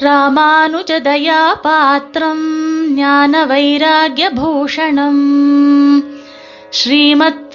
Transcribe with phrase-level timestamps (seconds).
[0.00, 2.44] ராமானுஜதயா பாத்திரம்
[2.94, 5.22] ஞான வைராகியபூஷணம்
[6.70, 7.54] ஸ்ரீமத்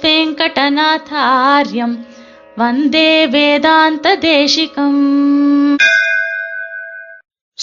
[2.56, 5.04] வந்தே வேதாந்த தேசிகம்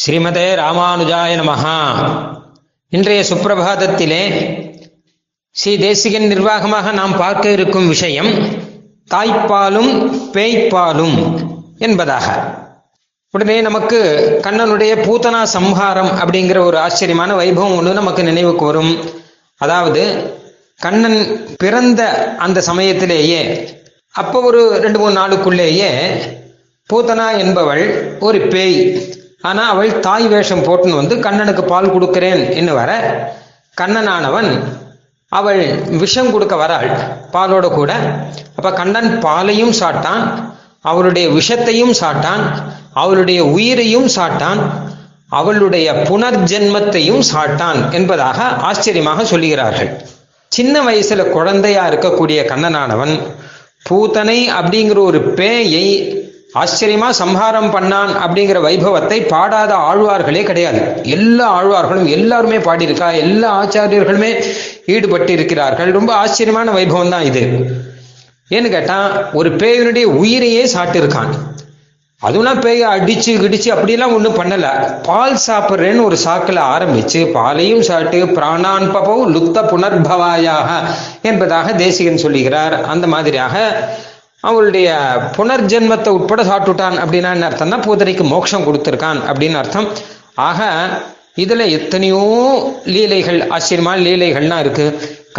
[0.06, 1.78] ஸ்ரீமதே ராமானுஜாய நமஹா.
[2.90, 4.24] இன்றைய சுப்பிரபாதத்திலே
[5.52, 8.32] ஸ்ரீ தேசிகன் நிர்வாகமாக நாம் பார்க்க இருக்கும் விஷயம்
[9.10, 9.92] தாய்ப்பாலும்
[10.34, 11.18] பேய்ப்பாலும்
[11.78, 12.28] என்பதாக.
[13.34, 13.98] உடனே நமக்கு
[14.46, 18.94] கண்ணனுடைய பூத்தனா சம்ஹாரம் அப்படிங்கிற ஒரு ஆச்சரியமான வைபவம் ஒன்று நமக்கு நினைவுக்கு வரும்.
[19.62, 20.04] அதாவது
[20.86, 21.20] கண்ணன்
[21.64, 22.02] பிறந்த
[22.46, 23.42] அந்த சமயத்திலேயே
[24.16, 25.92] அப்போ ஒரு ரெண்டு மூணு நாளுக்குள்ளேயே
[26.90, 27.84] பூத்தனா என்பவள்
[28.28, 28.80] ஒரு பேய்.
[29.50, 32.92] ஆனால் அவள் தாய் வேஷம் போட்டுன்னு வந்து கண்ணனுக்கு பால் கொடுக்கிறேன் என்று வர
[33.82, 34.52] கண்ணனானவன்
[35.32, 35.64] அவள்
[36.04, 36.90] விஷம் கொடுக்க வராள்
[37.36, 37.92] பாலோட கூட.
[38.58, 40.26] அப்ப கண்ணன் பாலையும் சாட்டான்
[40.90, 42.44] அவளுடைய விஷத்தையும் சாட்டான்
[43.04, 44.62] அவளுடைய உயிரையும் சாட்டான்
[45.40, 48.38] அவளுடைய புனர்ஜென்மத்தையும் சாட்டான் என்பதாக
[48.70, 49.92] ஆச்சரியமாக சொல்லுகிறார்கள்.
[50.52, 53.14] சின்ன வயசுல குழந்தையா இருக்கக்கூடிய கண்ணனானவன்
[53.88, 55.86] பூத்தனை அப்படிங்கிற ஒரு பேயை
[56.62, 60.80] ஆச்சரியமா சம்ஹாரம் பண்ணான் அப்படிங்கிற வைபவத்தை பாடாத ஆழ்வார்களே கிடையாது.
[61.16, 64.32] எல்லா ஆழ்வார்களும் எல்லாருமே பாடியிருக்கா எல்லா ஆச்சாரியர்களுமே
[64.96, 67.44] ஈடுபட்டு இருக்கிறார்கள் ரொம்ப ஆச்சரியமான வைபவம் தான் இது.
[68.56, 68.98] ஏன்னு கேட்டா
[69.40, 71.34] ஒரு பேயினுடைய உயிரையே சாட்டிருக்கான்.
[72.28, 74.68] அதுலாம் பெய்ய அடிச்சு கிடிச்சு அப்படிலாம் ஒன்றும் பண்ணல.
[75.08, 80.70] பால் சாப்பிட்றேன்னு ஒரு சாக்கில் ஆரம்பிச்சு பாலையும் சாப்பிட்டு பிராணான்பவம் லுப்த புனர்பவாயாக
[81.30, 82.76] என்பதாக தேசிகன் சொல்லுகிறார்.
[82.94, 83.56] அந்த மாதிரியாக
[84.50, 84.90] அவளுடைய
[85.38, 89.88] புனர்ஜென்மத்தை உட்பட சாப்பிட்டுட்டான் அப்படின்னா என்ன அர்த்தம்னா பூதனைக்கு மோட்சம் கொடுத்துருக்கான் அப்படின்னு அர்த்தம்.
[90.50, 90.68] ஆக
[91.44, 92.22] இதுல எத்தனையோ
[92.96, 94.88] லீலைகள் ஆச்சரியமான லீலைகள்லாம் இருக்கு.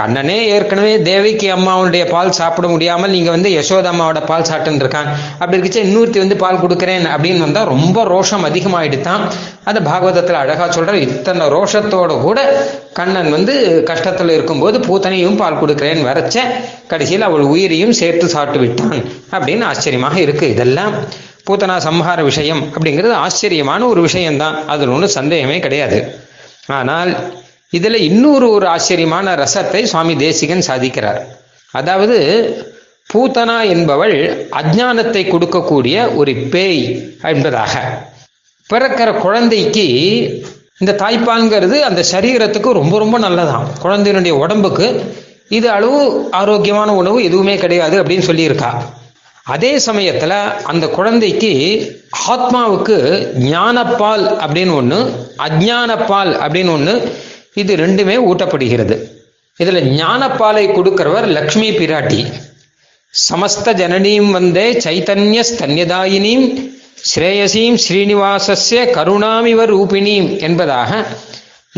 [0.00, 5.56] கண்ணனே ஏற்கனவே தேவிக்கு அம்மாவுடைய பால் சாப்பிட முடியாமல் நீங்க வந்து யசோதா அம்மாவோட பால் சாப்பிட்டு இருக்கான் அப்படி
[5.56, 9.24] இருக்குச்சு இன்னொருத்தி வந்து பால் கொடுக்குறேன் அப்படின்னு வந்தா ரொம்ப ரோஷம் அதிகமாயிடுதான்
[9.64, 12.38] அதை பாகவதத்துல அழகா சொல்ற இத்தனை ரோஷத்தோட கூட
[12.92, 13.54] கண்ணன் வந்து
[13.86, 16.38] கஷ்டத்துல இருக்கும்போது பூத்தனையும் பால் கொடுக்குறேன்னு வரைச்ச
[16.86, 18.96] கடைசியில் அவள் உயிரையும் சேர்த்து சாப்பிட்டு விட்டான்
[19.30, 20.46] அப்படின்னு ஆச்சரியமாக இருக்கு.
[20.50, 20.94] இதெல்லாம்
[21.46, 24.56] பூத்தனா சம்ஹார விஷயம் அப்படிங்கிறது ஆச்சரியமான ஒரு விஷயம்தான்.
[24.66, 25.98] அதில் ஒன்றும் சந்தேகமே கிடையாது.
[26.78, 27.12] ஆனால்
[27.76, 31.20] இதுல இன்னொரு ஒரு ஆச்சரியமான ரசத்தை சுவாமி தேசிகன் சாதிக்கிறார்.
[31.72, 32.16] அதாவது
[33.12, 34.16] பூத்தனா என்பவள்
[34.60, 36.82] அஜானத்தை கொடுக்கக்கூடிய ஒரு பேய்
[37.22, 37.74] என்பதாக.
[38.70, 39.86] பிறக்கிற குழந்தைக்கு
[40.78, 43.66] இந்த தாய்ப்பால்ங்கிறது அந்த சரீரத்துக்கு ரொம்ப ரொம்ப நல்லதாம்.
[43.82, 44.86] குழந்தையினுடைய உடம்புக்கு
[45.48, 48.70] இது அளவு ஆரோக்கியமான உணவு எதுவுமே கிடையாது அப்படின்னு சொல்லியிருக்கா.
[49.44, 50.32] அதே சமயத்துல
[50.62, 51.52] அந்த குழந்தைக்கு
[52.28, 52.96] ஆத்மாவுக்கு
[53.54, 54.98] ஞானப்பால் அப்படின்னு ஒண்ணு
[55.48, 56.94] அஜானப்பால் அப்படின்னு ஒண்ணு
[57.62, 58.96] இது ரெண்டுமே ஊட்டப்படுகிறது.
[59.60, 62.20] இதுல ஞானப்பாலை கொடுக்கிறவர் லக்ஷ்மி பிராட்டி.
[63.14, 66.44] சமஸ்த ஜனனீம் வந்தே சைத்தன்ய ஸ்தன்யதாயினீம்
[67.10, 70.90] ஸ்ரேயசீம் ஸ்ரீனிவாசஸ்ய கருணாமிவ ரூபிணீம் என்பதாக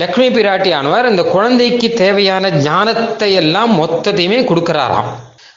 [0.01, 5.11] லக்ஷ்மி பிராட்டியானவர் இந்த குழந்தைக்கு தேவையான ஞானத்தை எல்லாம் மொத்தத்தையுமே கொடுக்கிறாராம்.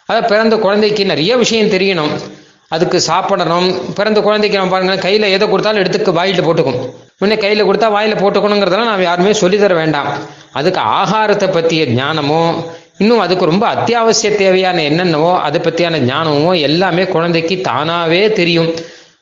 [0.10, 2.14] அத பிறந்த குழந்தைக்கு நிறைய விஷயம் தெரியணும்.
[2.74, 3.68] அதுக்கு சாப்பிடணும்.
[3.98, 6.80] பிறந்த குழந்தைக்கு நம்ம பாருங்க கையில எதை கொடுத்தாலும் எடுத்துக்கு வாயில போட்டுக்கும்
[7.22, 10.10] முன்னே கையில கொடுத்தா வாயில போட்டுக்கணுங்கிறதெல்லாம் நாம் யாருமே சொல்லித்தர வேண்டாம்.
[10.60, 12.42] அதுக்கு ஆகாரத்தை பற்றிய ஞானமோ
[12.98, 18.70] இன்னும் அதுக்கு ரொம்ப அத்தியாவசிய தேவையான என்னென்னவோ அதை பற்றியான ஞானமோ எல்லாமே குழந்தைக்கு தானாவே தெரியும்.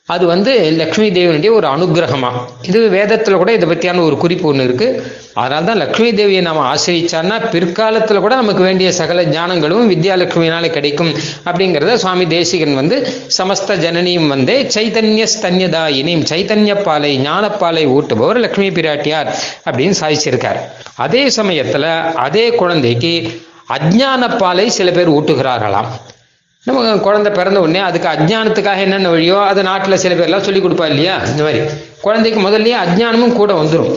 [0.09, 2.29] அது வந்து லக்ஷ்மி தேவியினுடைய ஒரு அனுகிரகமா.
[2.61, 4.87] இது வேதத்துல கூட இதை பத்தியான ஒரு குறிப்பு ஒன்று இருக்கு.
[5.33, 11.11] அதனால தான் லக்ஷ்மி தேவியை நாம ஆசிரிச்சான்னா பிற்காலத்துல கூட நமக்கு வேண்டிய சகல ஞானங்களும் வித்யாலட்சுமியினால கிடைக்கும்
[11.45, 12.97] அப்படிங்கிறத சுவாமி தேசிகன் வந்து
[13.37, 19.31] சமஸ்த ஜனனியும் வந்து சைத்தன்ய ஸ்தன்யதாயினியும் சைத்தன்ய பாலை ஞானப்பாலை ஊட்டுபவர் லக்ஷ்மி பிராட்டியார்
[19.65, 20.61] அப்படின்னு சாதிச்சிருக்கார்.
[20.95, 21.85] அதே சமயத்துல
[22.27, 23.13] அதே குழந்தைக்கு
[23.69, 25.91] அஜ்ஞான பாலை சில பேர் ஊட்டுகிறார்களாம்.
[26.65, 31.15] நம்ம குழந்தை பிறந்த உடனே அதுக்கு அஜ்ஞானத்துக்காக என்னென்ன வழியோ அதை நாட்டில் சில பேர்லாம் சொல்லி கொடுப்பா இல்லையா?
[31.25, 31.59] இந்த மாதிரி.
[32.01, 33.91] குழந்தைக்கு முதல்லயே அஜ்ஞானமும் கூட வந்துடும்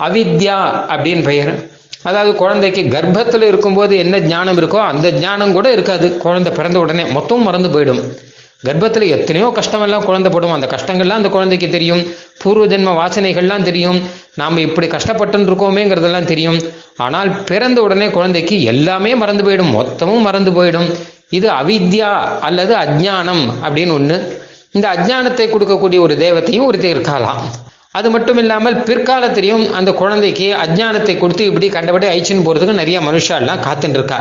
[0.00, 0.56] அவித்யா
[0.94, 1.70] அப்படின்னு பெயர்.
[2.02, 6.16] அதாவது குழந்தைக்கு கர்ப்பத்தில் இருக்கும்போது என்ன ஞானம் இருக்கோ அந்த ஞானம் கூட இருக்காது.
[6.16, 8.02] குழந்தை பிறந்த உடனே மொத்தம் மறந்து போயிடும்.
[8.66, 12.02] கர்ப்பத்தில் எத்தனையோ கஷ்டமெல்லாம் குழந்தை படும் அந்த கஷ்டங்கள்லாம் அந்த குழந்தைக்கு தெரியும்.
[12.38, 14.00] பூர்வ ஜென்ம வாசனைகள்லாம் தெரியும்.
[14.34, 16.58] நாம் இப்படி கஷ்டப்பட்டு இருக்கோமேங்கிறதெல்லாம் தெரியும்.
[16.96, 19.74] ஆனால் பிறந்த உடனே குழந்தைக்கு எல்லாமே மறந்து போயிடும்.
[19.76, 20.90] மொத்தமும் மறந்து போயிடும்.
[21.30, 22.10] இது அவித்யா
[22.40, 24.18] அல்லது அஜ்ஞானம் அப்படின்னு ஒண்ணு.
[24.72, 27.42] இந்த அஜ்ஞானத்தை கொடுக்கக்கூடிய ஒரு தேவத்தையும் ஒருத்தர் இருக்கலாம்
[27.98, 33.98] அது மட்டும் இல்லாமல் பிற்காலத்திலையும் அந்த குழந்தைக்கு அஜ்ஞானத்தை கொடுத்து இப்படி கண்டபடி அழிச்சுன்னு போறதுக்கு நிறைய மனுஷாலாம் காத்துட்டு
[34.00, 34.20] இருக்கா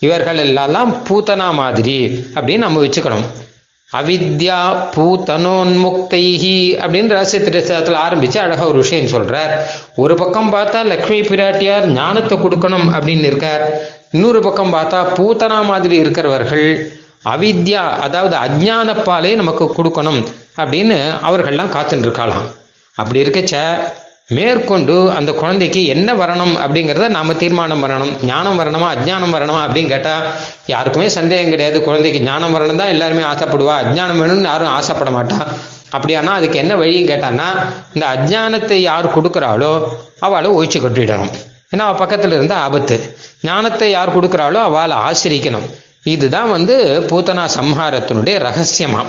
[0.00, 1.96] இவர்கள் எல்லாம் பூத்தனா மாதிரி
[2.34, 3.26] அப்படின்னு நம்ம வச்சுக்கணும்.
[3.88, 4.58] அவித்யா
[4.94, 9.52] பூத்தனோன்முக்தைஹி அப்படின்னு ரகசியத்திரத்தில் ஆரம்பிச்சு அழகா ஒரு விஷயம் சொல்றார்.
[9.96, 13.64] ஒரு பக்கம் பார்த்தா லக்ஷ்மி பிராட்டியார் ஞானத்தை கொடுக்கணும் அப்படின்னு இருக்கார்.
[14.12, 16.68] இன்னொரு பக்கம் பார்த்தா பூத்தனா மாதிரி இருக்கிறவர்கள்
[17.32, 20.20] அவித்யா அதாவது அஜானப்பாலே நமக்கு கொடுக்கணும்
[20.60, 20.96] அப்படின்னு
[21.28, 22.46] அவர்கள்லாம் காத்துட்டு இருக்கலாம்
[22.98, 23.56] அப்படி இருக்கச்ச
[24.36, 30.14] மேற்கொண்டு அந்த குழந்தைக்கு என்ன வரணும் அப்படிங்கிறத நாம தீர்மானம் வரணும் ஞானம் வரணுமா அஜ்ஞானம் வரணுமா அப்படின்னு கேட்டா
[30.72, 31.78] யாருக்குமே சந்தேகம் கிடையாது.
[31.88, 33.76] குழந்தைக்கு ஞானம் வரணும் தான் எல்லாருமே ஆசைப்படுவா.
[33.82, 35.38] அஜ்ஞானம் வேணும்னு யாரும் ஆசைப்பட மாட்டா.
[35.96, 37.48] அப்படியானா அதுக்கு என்ன வழின்னு கேட்டான்னா
[37.94, 39.72] இந்த அஜ்ஞானத்தை யார் கொடுக்குறாளோ
[40.26, 41.32] அவளை ஒழிச்சு கொட்டிடணும்.
[41.74, 42.96] ஏன்னா அவள் பக்கத்துல இருந்த ஆபத்து.
[43.48, 45.66] ஞானத்தை யார் கொடுக்குறாளோ அவளை ஆசிரிக்கணும்.
[46.14, 46.76] இதுதான் வந்து
[47.10, 49.02] பூத்தனா சம்ஹாரத்தினுடைய ரகசியமா.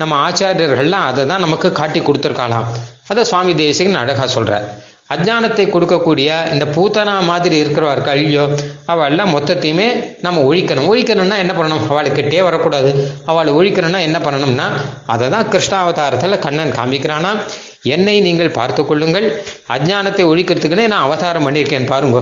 [0.00, 2.68] நம்ம ஆச்சாரியர்கள்லாம் அதை தான் நமக்கு காட்டி கொடுத்துருக்காளாம்.
[3.12, 4.66] அதை சுவாமி தேசிகன் அழகா சொல்றார்.
[5.14, 8.44] அஜ்ஞானத்தை கொடுக்கக்கூடிய இந்த பூத்தனா மாதிரி இருக்கிறவர்கள் ஐயோ
[8.92, 9.86] அவள்லாம் மொத்தத்தையுமே
[10.26, 10.88] நம்ம ஒழிக்கணும்.
[10.90, 11.82] ஒழிக்கணும்னா என்ன பண்ணணும்?
[11.90, 12.90] அவளை கிட்டே வரக்கூடாது.
[13.30, 14.68] அவளை ஒழிக்கணும்னா என்ன பண்ணணும்னா
[15.14, 17.32] அதை தான் கிருஷ்ணாவதாரத்தில் கண்ணன் காமிக்கிறானா
[17.82, 19.26] என்னை நீங்கள் பார்த்து கொள்ளுங்கள்.
[19.74, 22.18] அஜ்ஞானத்தை ஒழிக்கிறதுக்குன்னே நான் அவதாரம் பண்ணியிருக்கேன் பாருங்க.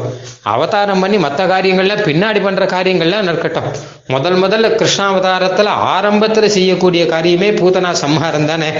[0.54, 3.70] அவதாரம் பண்ணி மற்ற காரியங்கள்லாம் பின்னாடி பண்ற காரியங்கள்லாம் நடக்கட்டும்
[4.14, 8.70] முதல் முதல்ல கிருஷ்ணாவதாரத்துல ஆரம்பத்துல செய்யக்கூடிய காரியமே பூதனா சம்ஹாரம் தானே.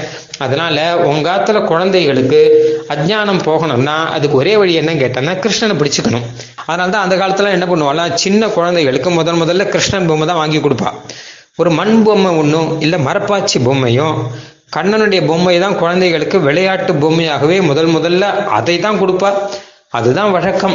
[0.45, 0.77] அதனால
[1.13, 2.41] உங்காத்துல குழந்தைகளுக்கு
[2.95, 6.27] அஜ்ஞானம் போகணும்னா அதுக்கு ஒரே வழி என்ன கேட்டோம்னா கிருஷ்ணனை பிடிச்சுக்கணும்.
[6.67, 10.93] அதனால தான் அந்த காலத்துல என்ன பண்ணுவாலாம் சின்ன குழந்தைகளுக்கு முதல் முதல்ல கிருஷ்ணன் பொம்மை தான் வாங்கி கொடுப்பா.
[11.57, 14.17] ஒரு மண் பொம்மை ஒன்றும் இல்லை மரப்பாச்சி பொம்மையும்
[14.73, 18.25] கண்ணனுடைய பொம்மை தான் குழந்தைகளுக்கு விளையாட்டு பொம்மையாகவே முதல் முதல்ல
[18.59, 19.31] அதை தான் கொடுப்பா
[19.91, 20.75] அதுதான் வழக்கம்.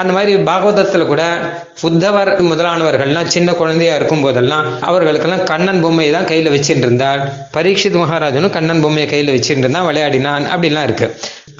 [0.00, 1.22] அந்த மாதிரி பாகவதத்துல கூட
[1.80, 7.20] புத்தவர் முதலானவர்கள்லாம் சின்ன குழந்தையா இருக்கும் போதெல்லாம் அவர்களுக்கெல்லாம் கண்ணன் பொம்மையை தான் கையில வச்சுட்டு இருந்தார்
[7.54, 11.08] பரீட்சித் மகாராஜனும் கண்ணன் பொம்மையை கையில வச்சுட்டு இருந்தான் விளையாடினான் அப்படிலாம் இருக்கு.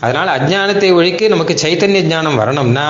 [0.05, 2.87] அதனால அஜ்ஞானத்தை ஒழிக்க நமக்கு சைத்தன்ய ஞானம் வரணும்னா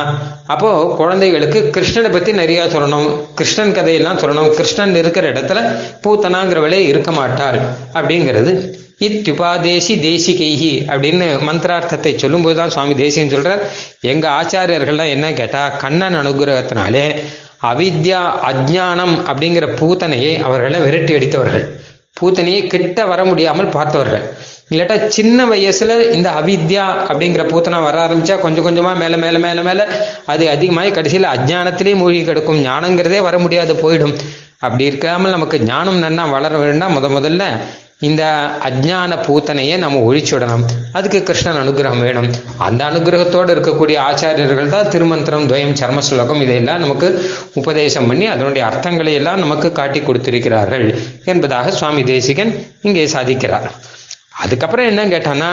[0.52, 0.70] அப்போ
[1.00, 3.08] குழந்தைகளுக்கு கிருஷ்ணனை பத்தி நிறைய சொல்லணும்.
[3.38, 4.50] கிருஷ்ணன் கதையெல்லாம் சொல்லணும்.
[4.58, 5.62] கிருஷ்ணன் இருக்கிற இடத்துல
[6.04, 7.58] பூத்தனாங்கிறவளே இருக்க மாட்டாள்
[7.98, 8.52] அப்படிங்கிறது.
[9.06, 13.64] இத்யுபாதேசி தேசிகைஹி அப்படின்னு மந்திரார்த்தத்தை சொல்லும்போது தான் சுவாமி தேசியம் சொல்றார்.
[14.12, 17.06] எங்க ஆச்சாரியர்கள்லாம் என்ன கேட்டா கண்ணன் அனுகிரகத்தினாலே
[17.72, 21.64] அவித்யா அஜ்ஞானம் அப்படிங்கிற பூத்தனையை அவர்களை விரட்டி அடித்தவர்கள்.
[22.20, 24.26] பூத்தனையை கிட்ட வர முடியாமல் பார்த்தவர்கள்.
[24.70, 29.82] இல்லாட்டா சின்ன வயசுல இந்த அவித்யா அப்படிங்கிற பூத்தனை வர ஆரம்பிச்சா கொஞ்சம் கொஞ்சமா மேல மேல மேல மேல
[30.32, 32.60] அது அதிகமாகி கடைசியில அஜ்ஞானத்திலே மூழ்கி கிடக்கும்.
[32.68, 34.14] ஞானங்கிறதே வர முடியாது போயிடும்.
[34.66, 37.44] அப்படி இருக்காமல் நமக்கு ஞானம் நன்னா வளர வேண்டாம் முத முதல்ல
[38.08, 38.22] இந்த
[38.68, 40.64] அஜ்ஞான பூத்தனையை நம்ம ஒழிச்சுடணும்
[40.98, 42.28] அதுக்கு கிருஷ்ணன் அனுகிரகம் வேணும்.
[42.66, 47.08] அந்த அனுகிரகத்தோடு இருக்கக்கூடிய ஆச்சாரியர்கள் தான் திருமந்திரம் துவயம் சர்ம ஸ்லோகம் இதையெல்லாம் நமக்கு
[47.60, 50.86] உபதேசம் பண்ணி அதனுடைய அர்த்தங்களை எல்லாம் நமக்கு காட்டி கொடுத்திருக்கிறார்கள்
[51.34, 52.52] என்பதாக சுவாமி தேசிகன்
[52.88, 53.68] இங்கே சாதிக்கிறார்.
[54.42, 55.50] அதுக்கப்புறம் என்ன கேட்டான்னா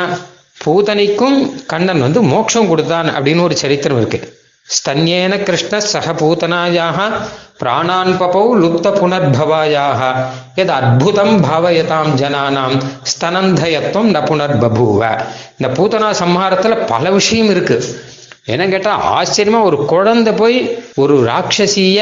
[0.64, 1.38] பூதனைக்கும்
[1.72, 4.20] கண்ணன் வந்து மோட்சம் கொடுத்தான் அப்படின்னு ஒரு சரித்திரம் இருக்கு.
[4.68, 7.00] ஸ்தன்யேன கிருஷ்ண சக பூதனாயாக
[7.62, 10.02] பிராணான் பபௌ லுப்த புனர்பவாயாக.
[10.56, 12.78] எது அற்புதம் பாவயதாம் ஜனானாம்
[13.12, 15.02] ஸ்தனந்தயத்துவம் ந புனர்பபூவ.
[15.58, 17.78] இந்த பூதனா சம்ஹாரத்துல பல விஷயம் இருக்கு.
[18.46, 20.58] என்ன கேட்டா ஆச்சரியமா ஒரு குழந்தை போய்
[20.96, 22.00] ஒரு ராட்சசிய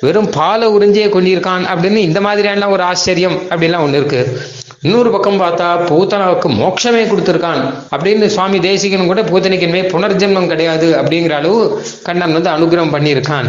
[0.00, 4.22] வெறும் பாலை உறிஞ்சியே கொண்டிருக்கான் அப்படின்னு இந்த மாதிரியான ஒரு ஆச்சரியம் அப்படிலாம் ஒண்ணு இருக்கு.
[4.86, 7.62] இன்னொரு பக்கம் பார்த்தா பூத்தனாவுக்கு மோட்சமே கொடுத்துருக்கான்.
[7.94, 13.48] அப்படின்னு சுவாமி தேசிகன் கூட பூத்தனிக்குமே புனர்ஜென்மம் கிடையாது அப்படிங்கிற அளவு கண்ணன் வந்து அனுகிரகம் பண்ணியிருக்கான்.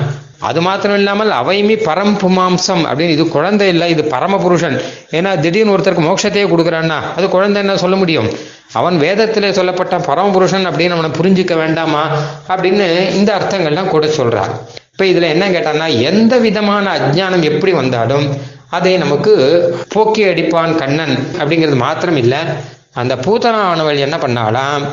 [0.49, 4.77] அது மாத்திரம் இல்லாமல் அவைமி பரம் புமாம்சம் அப்படின்னு இது குழந்தை இல்லை இது பரம புருஷன்
[5.11, 8.29] ஏன்னா திடீர்னு ஒருத்தருக்கு மோட்சத்தையே கொடுக்குறான்னா அது குழந்தை என்ன சொல்ல முடியும்?
[8.73, 12.03] அவன் வேதத்திலே சொல்லப்பட்ட பரமபுருஷன் அப்படின்னு அவனை புரிஞ்சுக்க வேண்டாமா?
[12.53, 12.87] அப்படின்னு
[13.19, 14.51] இந்த அர்த்தங்கள்லாம் கூட சொல்றான்
[14.91, 18.27] இப்ப இதுல என்ன கேட்டான்னா எந்த விதமான அஜ்ஞானம் எப்படி வந்தாலும்
[18.69, 19.33] அதை நமக்கு
[19.89, 22.39] போக்கி அடிப்பான் கண்ணன் அப்படிங்கிறது மாத்திரம் இல்லை
[22.93, 24.83] அந்த பூத்தனானவள் என்ன பண்ணாலாம்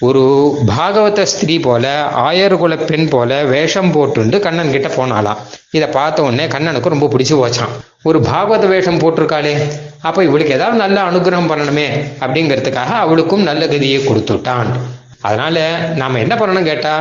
[0.00, 0.22] ஒரு
[0.66, 5.36] பாகவத ஸ்திரீ போல ஆயர்குல பெண் போல வேஷம் போட்டுண்டு கண்ணன் கிட்ட போனாலாம்
[5.70, 9.54] இதை பார்த்த உடனே கண்ணனுக்கு ரொம்ப பிடிச்சு போச்சான் ஒரு பாகவத வேஷம் போட்டிருக்காளே
[10.00, 11.86] அப்ப இவளுக்கு ஏதாவது நல்ல அனுகிரகம் பண்ணணுமே
[12.20, 14.70] அப்படிங்கிறதுக்காக அவளுக்கும் நல்ல கதியை கொடுத்துட்டான்.
[15.20, 15.56] அதனால
[15.94, 16.94] நாம என்ன பண்ணணும் கேட்டா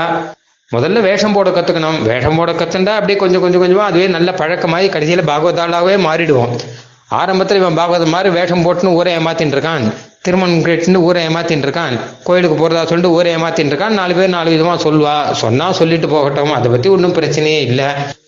[0.71, 2.01] முதல்ல வேஷம் போட கத்துக்கணும்.
[2.01, 6.53] வேஷம் போட கத்துண்டா அப்படியே கொஞ்சம் கொஞ்சம் கொஞ்சமா அதுவே நல்ல பழக்கமாகி கடைசியில பாகவதாளாவே மாறிடுவோம்.
[7.11, 9.93] ஆரம்பத்துல இவன் பாகவதம் மாதிரி வேஷம் போட்டுன்னு ஊரை ஏமாத்தின்னு இருக்கான்.
[10.21, 11.99] திருமணம் கேட்டுன்னு ஊரை ஏமாத்தின்னு இருக்கான்.
[12.23, 13.97] கோயிலுக்கு போறதா சொல்லிட்டு ஊரை ஏமாத்தின்னு இருக்கான்.
[13.99, 15.31] நாலு பேர் நாலு விதமா சொல்லுவா.
[15.31, 16.53] சொன்னா சொல்லிட்டு போகட்டும்.
[16.53, 17.85] அதை பத்தி ஒன்றும் பிரச்சனையே இல்லை.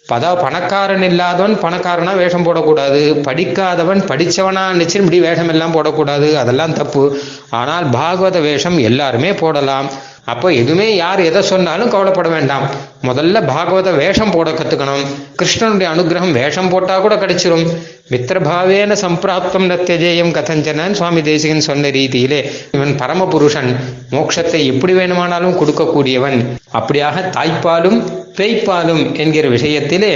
[0.08, 3.22] அதாவது பணக்காரன் இல்லாதவன் பணக்காரனா வேஷம் போடக்கூடாது.
[3.22, 6.36] படிக்காதவன் படிச்சவனா நினைச்சு இப்படி வேஷம் எல்லாம் போடக்கூடாது.
[6.36, 7.20] அதெல்லாம் தப்பு.
[7.50, 9.90] ஆனால் பாகவத வேஷம் எல்லாருமே போடலாம்.
[10.32, 12.66] அப்போ எதுவுமே யார் எதை சொன்னாலும் கவலைப்பட வேண்டாம்.
[13.08, 15.04] முதல்ல பாகவத வேஷம் போட கத்துக்கணும்.
[15.40, 17.66] கிருஷ்ணனுடைய அனுகிரகம் வேஷம் போட்டா கூட கிடைச்சிரும்.
[18.12, 22.40] மித்திரபாவேன சம்பிராப்தம் நத்தியஜேயம் கதஞ்சனன் சுவாமி தேசிகன் சொன்ன ரீதியிலே
[22.78, 23.70] இவன் பரமபுருஷன்.
[24.16, 26.38] மோட்சத்தை எப்படி வேணுமானாலும் கொடுக்கக்கூடியவன்.
[26.80, 28.00] அப்படியாக தாய்ப்பாலும்
[28.40, 30.14] பேய்ப்பாலும் என்கிற விஷயத்திலே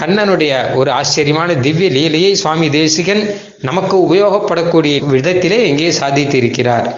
[0.00, 3.22] கண்ணனுடைய ஒரு ஆச்சரியமான திவ்ய லீலையை சுவாமி தேசிகன்
[3.68, 6.88] நமக்கு உபயோகப்படக்கூடிய விதத்திலே இங்கே சாதித்திருக்கிறார்.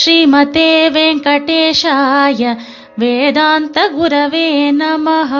[0.00, 2.42] श्रीमते वेङ्कटेशाय
[3.02, 4.48] वेदान्तगुरवे
[4.80, 5.32] नमः